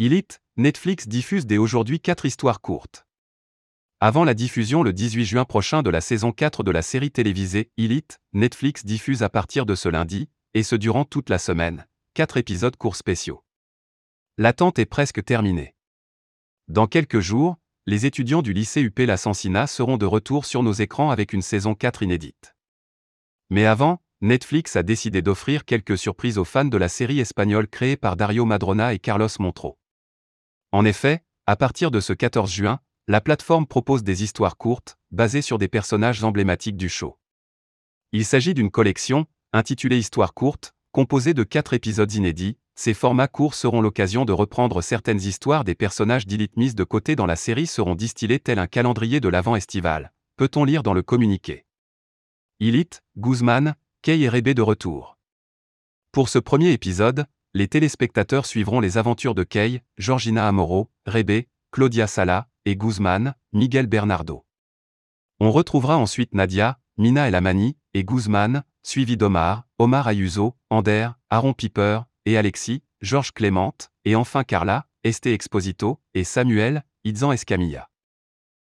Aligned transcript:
Elite, 0.00 0.42
Netflix 0.56 1.06
diffuse 1.06 1.46
dès 1.46 1.56
aujourd'hui 1.56 2.00
4 2.00 2.26
histoires 2.26 2.60
courtes. 2.60 3.06
Avant 4.00 4.24
la 4.24 4.34
diffusion 4.34 4.82
le 4.82 4.92
18 4.92 5.24
juin 5.24 5.44
prochain 5.44 5.84
de 5.84 5.90
la 5.90 6.00
saison 6.00 6.32
4 6.32 6.64
de 6.64 6.72
la 6.72 6.82
série 6.82 7.12
télévisée 7.12 7.70
Elite, 7.78 8.18
Netflix 8.32 8.84
diffuse 8.84 9.22
à 9.22 9.28
partir 9.28 9.66
de 9.66 9.76
ce 9.76 9.88
lundi, 9.88 10.28
et 10.52 10.64
ce 10.64 10.74
durant 10.74 11.04
toute 11.04 11.30
la 11.30 11.38
semaine, 11.38 11.86
4 12.14 12.38
épisodes 12.38 12.76
courts 12.76 12.96
spéciaux. 12.96 13.44
L'attente 14.36 14.80
est 14.80 14.86
presque 14.86 15.24
terminée. 15.24 15.76
Dans 16.66 16.88
quelques 16.88 17.20
jours, 17.20 17.56
les 17.86 18.04
étudiants 18.04 18.42
du 18.42 18.52
lycée 18.52 18.82
UP 18.82 18.98
La 18.98 19.16
seront 19.16 19.96
de 19.96 20.06
retour 20.06 20.44
sur 20.44 20.64
nos 20.64 20.72
écrans 20.72 21.12
avec 21.12 21.32
une 21.32 21.42
saison 21.42 21.76
4 21.76 22.02
inédite. 22.02 22.56
Mais 23.48 23.64
avant, 23.64 24.02
Netflix 24.22 24.74
a 24.74 24.82
décidé 24.82 25.22
d'offrir 25.22 25.64
quelques 25.64 25.98
surprises 25.98 26.38
aux 26.38 26.44
fans 26.44 26.64
de 26.64 26.76
la 26.76 26.88
série 26.88 27.20
espagnole 27.20 27.68
créée 27.68 27.96
par 27.96 28.16
Dario 28.16 28.44
Madrona 28.44 28.92
et 28.92 28.98
Carlos 28.98 29.28
Montro. 29.38 29.78
En 30.74 30.84
effet, 30.84 31.22
à 31.46 31.54
partir 31.54 31.92
de 31.92 32.00
ce 32.00 32.12
14 32.12 32.50
juin, 32.50 32.80
la 33.06 33.20
plateforme 33.20 33.64
propose 33.64 34.02
des 34.02 34.24
histoires 34.24 34.56
courtes, 34.56 34.98
basées 35.12 35.40
sur 35.40 35.56
des 35.56 35.68
personnages 35.68 36.24
emblématiques 36.24 36.76
du 36.76 36.88
show. 36.88 37.16
Il 38.10 38.24
s'agit 38.24 38.54
d'une 38.54 38.72
collection, 38.72 39.26
intitulée 39.52 39.98
Histoire 39.98 40.34
courte, 40.34 40.74
composée 40.90 41.32
de 41.32 41.44
quatre 41.44 41.74
épisodes 41.74 42.12
inédits. 42.12 42.58
Ces 42.74 42.92
formats 42.92 43.28
courts 43.28 43.54
seront 43.54 43.80
l'occasion 43.80 44.24
de 44.24 44.32
reprendre 44.32 44.82
certaines 44.82 45.20
histoires 45.20 45.62
des 45.62 45.76
personnages 45.76 46.26
d'Elite 46.26 46.56
mises 46.56 46.74
de 46.74 46.82
côté 46.82 47.14
dans 47.14 47.26
la 47.26 47.36
série 47.36 47.68
seront 47.68 47.94
distillés 47.94 48.40
tel 48.40 48.58
un 48.58 48.66
calendrier 48.66 49.20
de 49.20 49.28
l'avant 49.28 49.54
estival, 49.54 50.12
peut-on 50.36 50.64
lire 50.64 50.82
dans 50.82 50.92
le 50.92 51.02
communiqué? 51.02 51.66
Elite, 52.58 53.00
Guzman, 53.16 53.76
Kay 54.02 54.22
et 54.22 54.28
Rebe 54.28 54.48
de 54.48 54.62
retour. 54.62 55.18
Pour 56.10 56.28
ce 56.28 56.40
premier 56.40 56.72
épisode, 56.72 57.26
les 57.54 57.68
téléspectateurs 57.68 58.46
suivront 58.46 58.80
les 58.80 58.98
aventures 58.98 59.36
de 59.36 59.44
Kay, 59.44 59.80
Georgina 59.96 60.48
Amoro, 60.48 60.90
Rebe, 61.06 61.44
Claudia 61.70 62.08
Sala, 62.08 62.48
et 62.64 62.76
Guzman, 62.76 63.34
Miguel 63.52 63.86
Bernardo. 63.86 64.44
On 65.38 65.52
retrouvera 65.52 65.96
ensuite 65.96 66.34
Nadia, 66.34 66.80
Mina 66.98 67.28
El 67.28 67.36
Amani, 67.36 67.76
et 67.94 68.02
Guzman, 68.02 68.64
suivi 68.82 69.16
d'Omar, 69.16 69.66
Omar 69.78 70.08
Ayuso, 70.08 70.56
Ander, 70.68 71.10
Aaron 71.30 71.52
Piper, 71.52 72.00
et 72.26 72.36
Alexis, 72.36 72.82
Georges 73.00 73.32
Clément, 73.32 73.74
et 74.04 74.16
enfin 74.16 74.42
Carla, 74.42 74.88
Esté 75.04 75.32
Exposito, 75.32 76.00
et 76.14 76.24
Samuel, 76.24 76.84
Idzan 77.04 77.30
Escamilla. 77.30 77.88